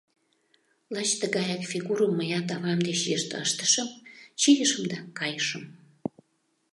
Лач 0.93 1.09
тыгаяк 1.19 1.61
фигурым 1.71 2.11
мыят 2.17 2.47
авам 2.55 2.79
деч 2.87 2.99
йышт 3.09 3.31
ыштышым, 3.43 3.89
чийышым 4.41 4.83
да 4.91 4.97
кайышым. 5.17 5.63